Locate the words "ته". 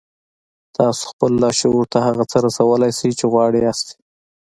1.93-1.99